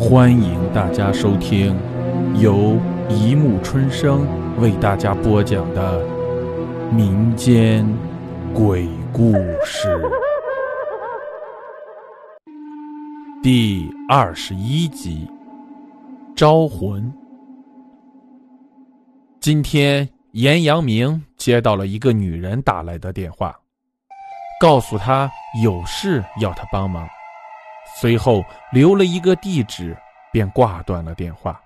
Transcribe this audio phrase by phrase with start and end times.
[0.00, 1.78] 欢迎大家收听
[2.40, 2.78] 由
[3.10, 4.26] 一木春生
[4.58, 6.02] 为大家播讲的
[6.90, 7.86] 民间
[8.54, 10.00] 鬼故事
[13.42, 15.28] 第二十一集
[16.34, 17.02] 《招魂》。
[19.38, 23.54] 今天，严阳明接到了一个女人打来的电话，
[24.62, 25.30] 告诉他
[25.62, 27.06] 有事要他帮忙。
[28.00, 28.42] 随后
[28.72, 29.94] 留了一个地址，
[30.32, 31.60] 便挂断了电话。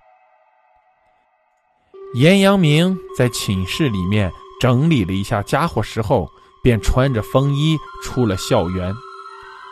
[2.15, 6.27] 严阳明在寝室里面整理了一下家伙时候，
[6.61, 8.93] 便穿着风衣出了校园，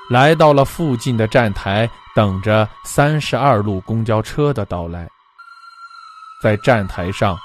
[0.09, 5.09] 来到了附近的站台，等着三十二路公交车的到来。
[6.41, 7.38] 在站台上，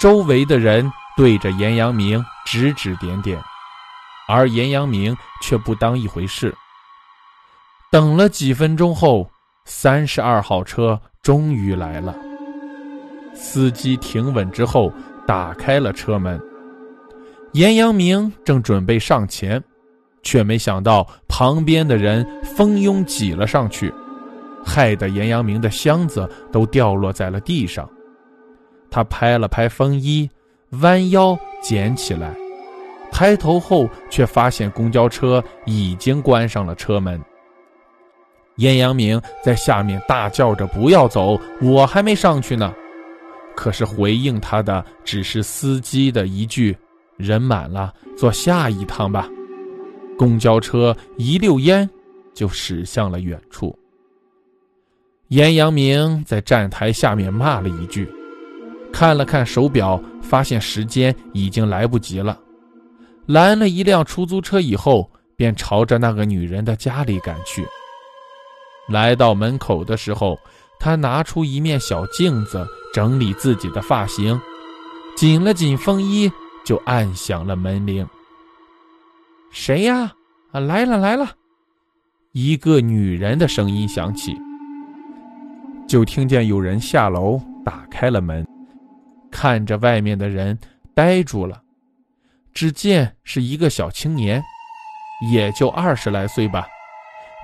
[0.00, 3.42] 周围的人对着严阳明指指点点，
[4.28, 6.54] 而严阳明却不当一回事。
[7.92, 9.28] 等了几分钟后，
[9.66, 12.16] 三十二号车终于来了。
[13.34, 14.90] 司机停稳之后，
[15.26, 16.40] 打开了车门。
[17.52, 19.62] 严阳明正准备上前，
[20.22, 23.92] 却没想到旁边的人蜂拥挤了上去，
[24.64, 27.86] 害得严阳明的箱子都掉落在了地上。
[28.90, 30.26] 他拍了拍风衣，
[30.80, 32.34] 弯腰捡起来，
[33.10, 37.20] 抬头后却发现公交车已经关上了车门。
[38.56, 42.72] 严阳明在下面大叫着：“不要走，我还没上去呢。”
[43.56, 46.76] 可是回应他的只是司机的一句
[47.16, 49.28] ：“人满了，坐下一趟吧。”
[50.18, 51.88] 公交车一溜烟
[52.34, 53.76] 就驶向了远处。
[55.28, 58.06] 严阳明在站台下面骂了一句，
[58.92, 62.38] 看了看手表，发现时间已经来不及了，
[63.26, 67.66] 拦了一辆出租车以后，便朝着那个女人的家里赶去。
[68.88, 70.38] 来到门口的时候，
[70.78, 74.40] 他拿出一面小镜子，整理自己的发型，
[75.16, 76.30] 紧了紧风衣，
[76.64, 78.06] 就按响了门铃。
[79.50, 80.12] 谁呀？
[80.50, 81.30] 啊，来了来了！
[82.32, 84.36] 一个女人的声音响起。
[85.86, 88.46] 就听见有人下楼打开了门，
[89.30, 90.58] 看着外面的人
[90.94, 91.60] 呆住了。
[92.54, 94.42] 只见是一个小青年，
[95.32, 96.66] 也就二十来岁吧。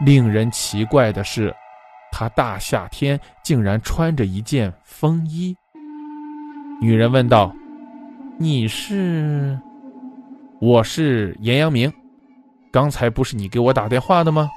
[0.00, 1.54] 令人奇怪的是，
[2.12, 5.56] 他大夏天竟然穿着一件风衣。
[6.80, 7.52] 女人问道
[8.38, 9.58] ：“你是
[10.62, 11.92] ？”“我是严阳明，
[12.72, 14.48] 刚才不是你给我打电话的吗？”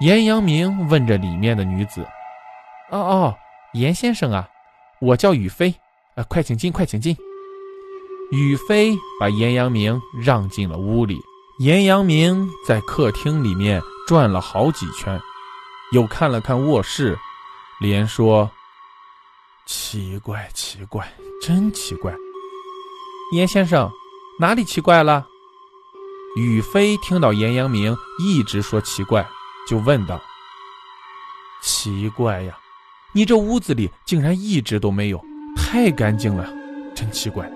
[0.00, 2.06] 严阳明问着里面的女子
[2.90, 3.36] ：“哦哦，
[3.72, 4.48] 严先生啊，
[5.00, 5.74] 我叫雨飞，
[6.14, 7.16] 呃，快请进，快请进。”
[8.30, 11.18] 雨飞把严阳明让进了屋里。
[11.58, 13.82] 严阳明在客厅里面。
[14.10, 15.22] 转了好几圈，
[15.92, 17.16] 又看了看卧室，
[17.78, 18.50] 连说
[19.66, 21.08] ：“奇怪，奇怪，
[21.40, 22.12] 真奇怪。”
[23.32, 23.88] 严先生，
[24.40, 25.24] 哪里奇怪了？
[26.34, 29.24] 雨飞听到严阳明一直说奇怪，
[29.68, 30.20] 就问道
[31.62, 32.58] ：“奇怪呀，
[33.12, 36.52] 你这屋子里竟然一直都没有，太干净了，
[36.96, 37.48] 真奇怪。”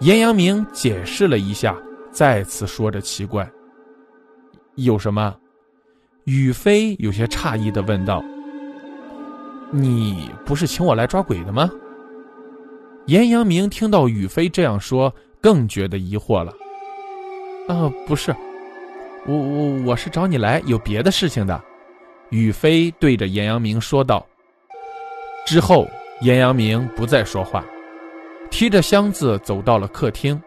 [0.00, 1.76] 严阳明解释了一下，
[2.10, 3.46] 再次说着奇怪
[4.76, 5.36] ：“有什么？”
[6.28, 8.22] 宇飞有些诧异的问道
[9.72, 11.70] ：“你不是请我来抓鬼的吗？”
[13.08, 16.52] 严阳明听到宇飞这样说，更觉得疑惑了。
[17.66, 18.36] “啊，不是，
[19.24, 21.58] 我我我是找你来有别的事情的。”
[22.28, 24.26] 宇飞对着严阳明说道。
[25.46, 25.88] 之后，
[26.20, 27.64] 严阳明不再说话，
[28.50, 30.38] 提着箱子走到了客厅，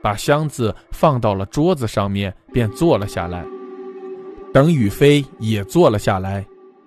[0.00, 3.44] 把箱子放到了桌子上面，便坐了下来。
[4.52, 6.44] 等雨飞也坐了下来，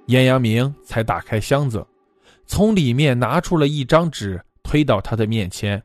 [0.07, 1.85] 严阳明才打开箱子，
[2.47, 5.81] 从里面拿出了一张纸，推到他的面前，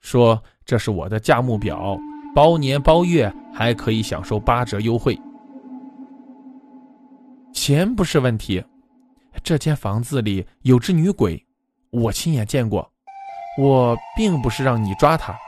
[0.00, 1.96] 说：“这是我的价目表，
[2.34, 5.18] 包年包月还可以享受八折优惠。
[7.52, 8.62] 钱不是问题，
[9.44, 11.42] 这间房子里有只女鬼，
[11.90, 12.90] 我亲眼见过。
[13.58, 15.38] 我并不是让你抓她，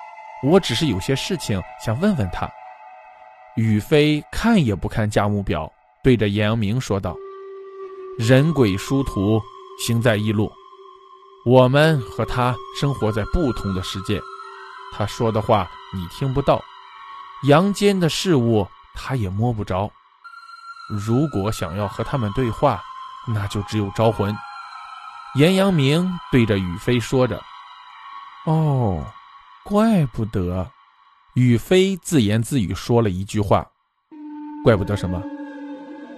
[0.43, 2.49] 我只是有些事情想问问她。”
[3.57, 5.73] 宇飞看也不看价目表，
[6.03, 7.17] 对着严阳明说道
[8.19, 9.41] ：“人鬼殊途，
[9.79, 10.51] 行在一路。
[11.47, 14.21] 我们和他生活在不同的世界，
[14.93, 16.61] 他说的话你听不到，
[17.47, 19.89] 阳间的事物他也摸不着。
[20.91, 22.83] 如果想要和他们对话，
[23.29, 24.37] 那就只有招魂。”
[25.37, 27.43] 严阳明对着宇飞说着
[28.47, 29.05] ：“哦，
[29.65, 30.69] 怪不得。”
[31.35, 33.69] 宇飞自言自语说了一句话
[34.63, 35.21] ：“怪不得什么。”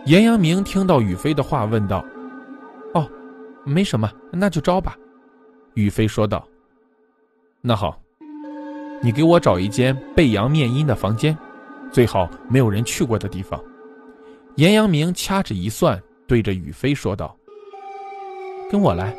[0.05, 2.05] 严阳明听到宇飞的话，问道
[2.93, 3.09] ：“哦，
[3.65, 4.95] 没什么，那就招吧。”
[5.73, 6.47] 宇飞说道。
[7.63, 7.99] “那好，
[9.03, 11.37] 你给我找一间背阳面阴的房间，
[11.91, 13.59] 最好没有人去过的地方。”
[14.57, 17.35] 严阳明掐指一算，对着宇飞说道
[18.71, 19.17] ：“跟我来。”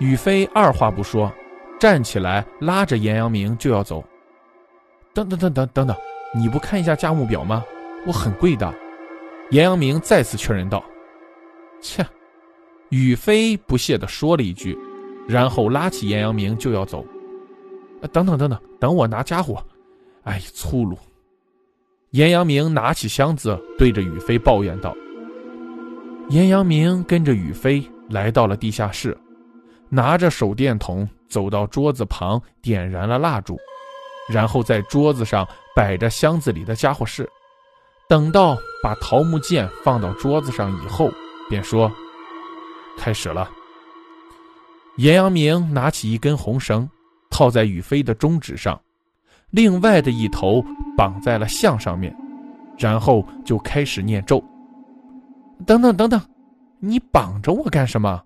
[0.00, 1.30] 宇飞二话不说，
[1.78, 4.02] 站起来拉着严阳明就要走。
[5.14, 5.96] 等等等等等等，
[6.34, 7.64] 你不看一下价目表吗？
[8.06, 8.72] 我很贵的。
[9.50, 10.82] 严阳明再次确认道。
[11.80, 12.04] 切，
[12.88, 14.78] 宇飞不屑地说了一句，
[15.28, 17.04] 然后拉起严阳明就要走。
[18.12, 19.62] 等等等等，等我拿家伙。
[20.22, 20.96] 哎，粗鲁。
[22.10, 24.94] 严阳明拿起箱子，对着宇飞抱怨道。
[26.28, 29.16] 严阳明跟着宇飞来到了地下室。
[29.88, 33.58] 拿着手电筒走到桌子旁，点燃了蜡烛，
[34.32, 35.46] 然后在桌子上
[35.76, 37.28] 摆着箱子里的家伙事。
[38.08, 41.10] 等到把桃木剑放到桌子上以后，
[41.48, 41.90] 便说
[42.98, 43.50] ：“开始了。”
[44.96, 46.88] 严阳明拿起一根红绳，
[47.30, 48.78] 套在宇飞的中指上，
[49.50, 50.62] 另外的一头
[50.96, 52.14] 绑在了象上面，
[52.76, 54.42] 然后就开始念咒。
[55.66, 56.20] 等等等等，
[56.80, 58.22] 你绑着我干什么？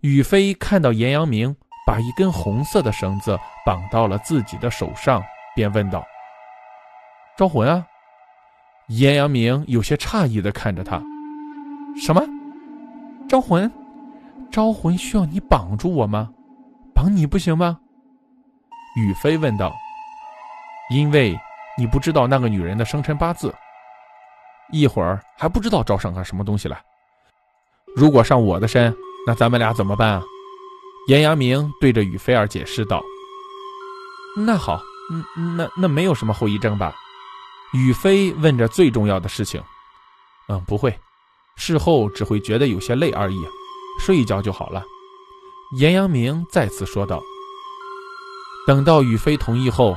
[0.00, 1.54] 宇飞看到严阳明
[1.86, 5.22] 把一根红色的绳子绑到了自己的手上，
[5.54, 6.04] 便问道
[7.36, 7.86] ：“招魂啊？”
[8.88, 11.02] 严阳明有些诧异的看着他
[11.96, 12.22] ：“什么？
[13.28, 13.70] 招魂？
[14.50, 16.30] 招魂需要你绑住我吗？
[16.94, 17.78] 绑你不行吗？”
[18.96, 19.72] 宇飞问道
[20.90, 21.38] ：“因为
[21.78, 23.54] 你不知道那个女人的生辰八字，
[24.70, 26.80] 一会儿还不知道招上个什么东西来。
[27.96, 28.94] 如果上我的身。”
[29.26, 30.22] 那咱们俩怎么办啊？
[31.08, 33.02] 严阳明对着宇飞儿解释道
[34.36, 36.94] ：“那好，嗯，那那没有什么后遗症吧？”
[37.72, 39.62] 宇飞问着最重要的事情。
[40.48, 40.96] “嗯，不会，
[41.56, 43.44] 事后只会觉得有些累而已，
[44.00, 44.82] 睡一觉就好了。”
[45.78, 47.20] 严阳明再次说道。
[48.66, 49.96] 等到宇飞同意后，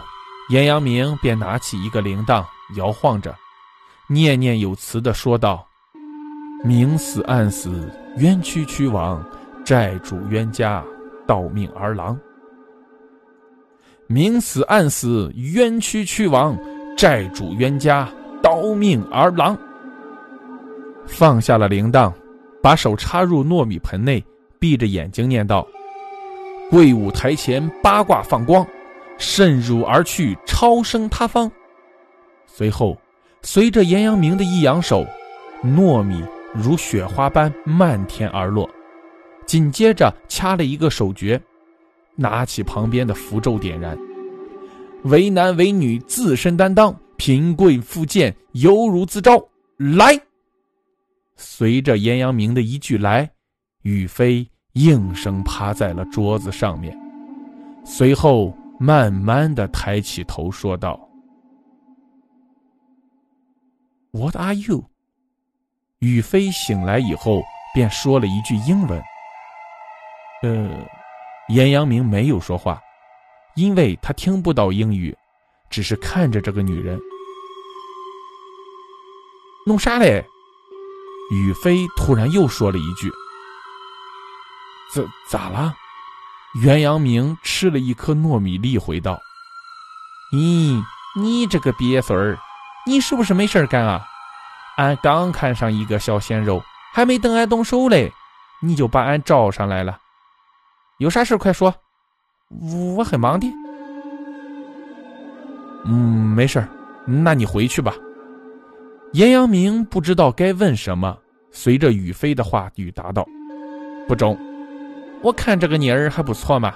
[0.50, 2.44] 严阳明便拿起一个铃铛，
[2.75, 3.36] 摇晃着，
[4.07, 5.66] 念念有词的说道。
[6.63, 9.24] 明死暗死，冤屈屈亡，
[9.63, 10.84] 债主冤家，
[11.28, 12.18] 盗命儿郎。
[14.07, 16.57] 明死暗死，冤屈屈亡，
[16.95, 18.09] 债主冤家，
[18.42, 19.57] 刀命儿郎。
[21.06, 22.13] 放下了铃铛，
[22.63, 24.24] 把手插入糯米盆内，
[24.57, 25.68] 闭着眼睛念道
[26.71, 28.65] ：“贵舞台前八卦放光，
[29.18, 31.51] 渗入而去，超生他方。”
[32.48, 32.98] 随后，
[33.42, 35.06] 随着严阳明的一扬手，
[35.63, 36.24] 糯米。
[36.53, 38.68] 如雪花般漫天而落，
[39.45, 41.39] 紧接着掐了一个手诀，
[42.18, 43.98] 拿起旁边的符咒点燃。
[45.04, 49.42] 为男为女自身担当，贫贵富贱犹如自招。
[49.78, 50.19] 来，
[51.36, 53.30] 随着严阳明的一句“来”，
[53.84, 56.98] 宇飞应声趴在了桌子上面，
[57.86, 61.00] 随后慢慢的抬起头说道
[64.12, 64.84] ：“What are you？”
[66.00, 67.42] 宇飞醒来以后，
[67.74, 69.02] 便说了一句英文。
[70.44, 70.70] 呃，
[71.50, 72.80] 严阳明没有说话，
[73.56, 75.16] 因为他听不到英语，
[75.70, 77.00] 只是看着这个女人。
[79.66, 80.26] 弄啥嘞？
[81.32, 83.12] 宇飞突然又说了一句
[84.94, 85.74] ：“咋咋了？”
[86.63, 89.20] 袁阳明吃了一颗糯米粒，回道
[90.34, 90.82] ：“咦，
[91.20, 92.38] 你这个瘪孙儿，
[92.86, 94.06] 你是不是没事干啊？”
[94.77, 96.63] 俺刚看上一个小鲜肉，
[96.94, 98.12] 还没等俺动手嘞，
[98.62, 100.00] 你就把俺招上来了。
[101.00, 101.74] 有啥事快说，
[102.98, 103.48] 我很忙的。
[105.86, 106.66] 嗯，没事
[107.06, 107.94] 那你回去吧。
[109.13, 111.18] 严阳明不知道该问什么，
[111.51, 113.25] 随着宇飞的话语答道
[114.08, 114.38] ：“不中，
[115.22, 116.74] 我看这个妮儿还不错嘛，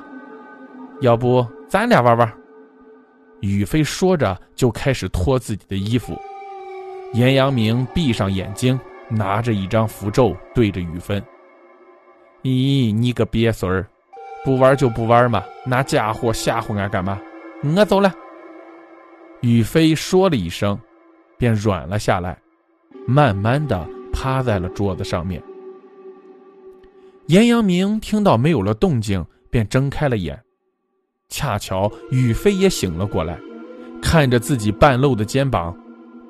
[1.01, 2.31] 要不咱俩玩玩？”
[3.41, 6.15] 宇飞说着就开始脱自己的衣服。
[7.13, 11.21] 严阳明闭上眼睛，拿着一张符咒对着雨芬
[12.43, 13.85] ：“咦，你个瘪孙儿，
[14.43, 17.19] 不玩就不玩嘛，拿家伙吓唬俺干嘛？
[17.63, 18.13] 我走了。”
[19.41, 20.79] 雨飞说了一声，
[21.37, 22.37] 便软了下来，
[23.07, 25.41] 慢慢的趴在了桌子上面。
[27.27, 30.39] 严阳明听到没有了动静，便睁开了眼，
[31.29, 33.39] 恰巧雨飞也醒了过来，
[34.01, 35.75] 看着自己半露的肩膀。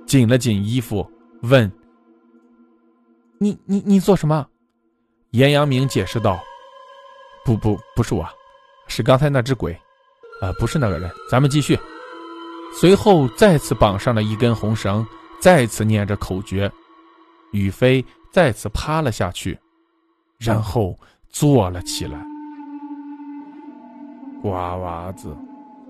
[0.06, 1.10] 紧了紧衣服，
[1.44, 1.72] 问
[3.40, 4.46] ：“你你你做什么？”
[5.32, 6.38] 严阳明解释道
[7.44, 8.28] ：“不不不是我，
[8.88, 9.74] 是刚才那只鬼，
[10.42, 11.10] 啊，不是那个人。
[11.30, 11.80] 咱们继续。”
[12.74, 15.06] 随后再次绑上了一根红绳，
[15.42, 16.72] 再次念着口诀，
[17.52, 19.60] 宇飞再次趴了下去，
[20.38, 22.18] 然后坐了起来。
[24.42, 25.36] 瓜娃子，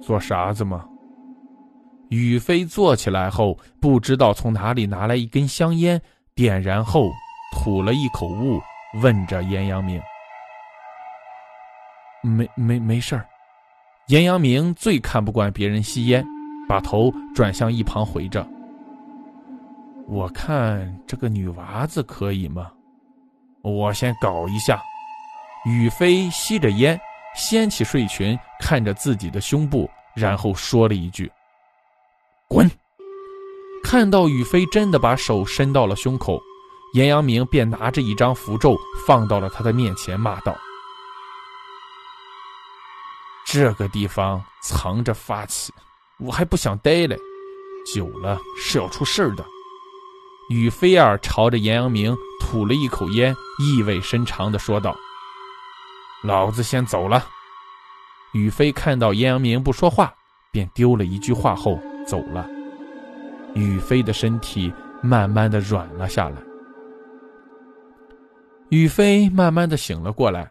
[0.02, 0.84] 做啥子嘛？
[2.10, 6.02] 宇飞坐起来后，不知道从哪里拿来一根香烟，
[6.34, 7.12] 点燃后
[7.54, 8.60] 吐了一口雾，
[9.04, 10.02] 问着严阳明
[12.22, 13.26] ：“没没没事儿。”
[14.08, 16.26] 严阳明最看不惯别人吸烟，
[16.68, 18.48] 把头转向一旁回着
[20.08, 22.72] ：“我看这个女娃子可以吗？
[23.62, 24.82] 我先搞一下。”
[25.66, 27.00] 宇飞吸着烟。
[27.34, 31.32] 掀起睡裙，看着自己的胸部，然后说了一句
[32.50, 32.70] ：“滚！”
[33.82, 36.38] 看到宇飞真的把手伸到了胸口，
[36.94, 40.54] 严阳明便拿着一张符咒放到了他的面前，骂道
[43.54, 45.74] ：“这个地方藏着法器，
[46.20, 47.18] 我还不想待嘞，
[47.94, 49.44] 久了是要出事儿的。”
[50.50, 54.96] 宇飞儿朝着严阳明吐了一口烟，意味深长的说道。
[56.24, 57.28] 老子先走了。
[58.32, 60.14] 宇飞看到严阳明不说话，
[60.50, 61.78] 便丢了一句话后
[62.08, 62.50] 走了。
[63.54, 66.38] 宇飞的身体慢慢的软了下来。
[68.70, 70.50] 宇飞慢慢的醒了过来，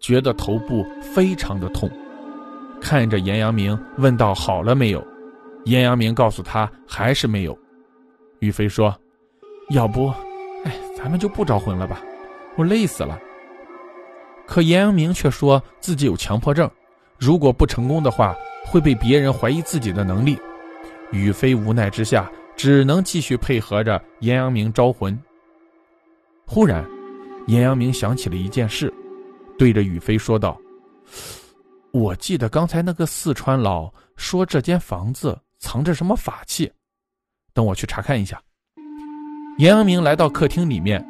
[0.00, 1.90] 觉得头部非常的痛，
[2.80, 5.04] 看着严阳明问道：“好了没有？”
[5.64, 7.58] 严阳明告诉他：“还是没有。”
[8.40, 8.94] 宇飞说
[9.70, 10.08] ：“要不，
[10.64, 12.00] 哎，咱们就不招魂了吧？
[12.56, 13.18] 我累死了。”
[14.46, 16.70] 可严阳明却说自己有强迫症，
[17.18, 20.38] 如果不成功的话，会被别人怀疑自己的能力。
[21.10, 25.18] 宇飞无奈之下，只能继续配合着严阳明招魂。
[26.46, 26.84] 忽然，
[27.48, 28.92] 严阳明想起了一件事，
[29.58, 30.56] 对着宇飞说道
[31.96, 36.70] ：“我记得刚才那个四川佬说这间房子藏着什么法器，
[37.54, 38.38] 等我去查看一下。”
[39.56, 41.02] 严阳明来到客厅里面，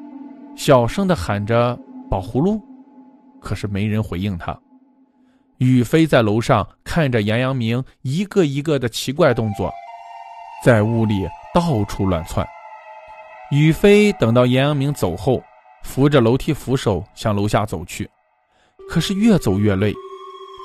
[0.56, 1.76] 小声的喊着
[2.08, 2.62] ：“宝葫芦。”
[3.42, 4.56] 可是没人回应他。
[5.58, 9.72] 宇飞在楼上看着严阳明一个一个的奇怪动作，
[10.64, 12.46] 在屋里到处乱窜。
[13.50, 15.42] 宇飞等到严阳明走后，
[15.82, 18.08] 扶着楼梯扶手向楼下走去，
[18.88, 19.92] 可是越走越累。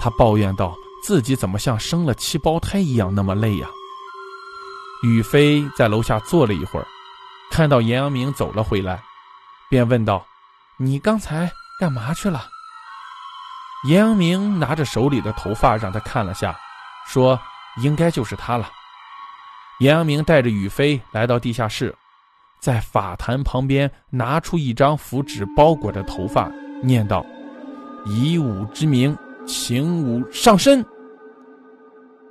[0.01, 3.67] 他抱怨道：“自己怎么像生了七胞胎一样那么累呀？”
[5.05, 6.87] 宇飞在楼下坐了一会儿，
[7.51, 9.01] 看到严阳明走了回来，
[9.69, 10.25] 便问道
[10.77, 12.47] ：“你刚才干嘛去了？”
[13.87, 16.55] 严阳明拿着手里的头发让他看了下，
[17.07, 17.39] 说
[17.81, 18.69] ：“应该就是他了。”
[19.79, 21.95] 严阳明带着宇飞来到地下室，
[22.59, 26.47] 在法坛旁边拿出一张符纸包裹着头发，
[26.83, 27.25] 念道
[28.05, 29.17] ：“以武之名，
[29.51, 30.83] 请武上身。”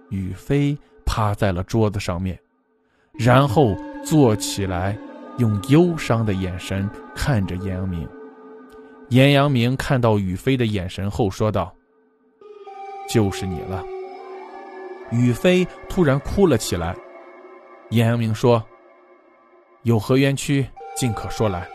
[0.09, 2.39] 宇飞趴在了桌子上面，
[3.12, 4.97] 然后坐起来，
[5.37, 8.09] 用忧伤的眼神看着严阳明。
[9.11, 11.75] 严阳明看到宇飞的眼神后说道
[13.07, 13.85] ：“就是你了。”
[15.12, 16.97] 宇飞突然哭了起来。
[17.91, 18.65] 严阳明说
[19.83, 21.69] ：“有何冤屈，尽可说来，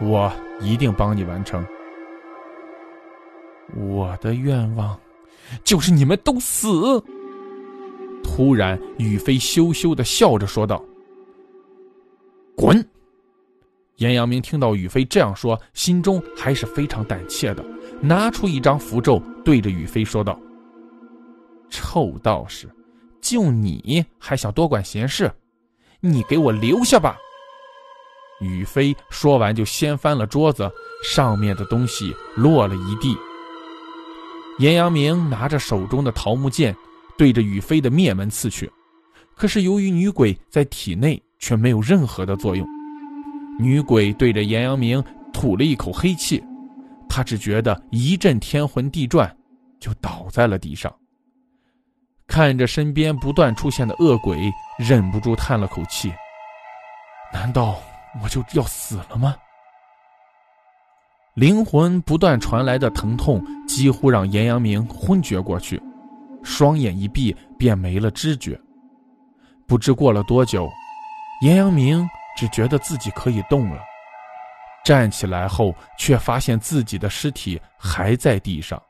[0.00, 1.66] 我一定帮你完成。
[3.76, 4.98] 我的愿望，
[5.64, 7.02] 就是你们都死。”
[8.22, 10.84] 突然，宇飞羞羞的笑着说道
[12.56, 12.84] ：“滚！”
[13.96, 17.64] 严阳明听到宇飞这样说，心中还是非常胆怯的，
[18.00, 20.38] 拿出一张符咒，对着宇飞说道
[21.68, 22.68] ：“臭道士，
[23.20, 25.30] 就你还想多管闲事？
[26.00, 27.16] 你给我留下吧！”
[28.40, 30.70] 宇飞说完就掀翻了桌子，
[31.04, 33.14] 上面的东西落了一地。
[34.60, 36.76] 严阳明拿着手中的桃木剑，
[37.16, 38.70] 对着宇飞的面门刺去，
[39.34, 42.68] 可是由于女鬼在体内，却没有任何的作用。
[43.58, 45.02] 女鬼对着严阳明
[45.32, 46.44] 吐了一口黑气，
[47.08, 49.34] 他只觉得一阵天昏地转，
[49.80, 50.94] 就倒在了地上。
[52.26, 54.38] 看着身边不断出现的恶鬼，
[54.78, 56.12] 忍不住叹了口气
[57.32, 57.80] ：“难道
[58.22, 59.34] 我就要死了吗？”
[61.34, 65.80] 灵魂不断传来的疼痛几乎让严阳明昏厥过去，
[66.42, 68.60] 双眼一闭便没了知觉。
[69.66, 70.68] 不知过了多久，
[71.42, 72.08] 严阳明。
[72.36, 73.82] 只觉得自己可以动了，
[74.82, 78.80] 站起来后却发现自己的尸体还在地上。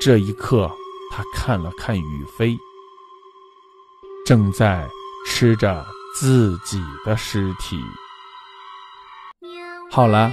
[0.00, 0.68] 这一刻，
[1.12, 2.56] 他看了看雨飞，
[4.26, 4.84] 正在
[5.28, 7.78] 吃着自己的尸体。
[9.92, 10.32] 好了，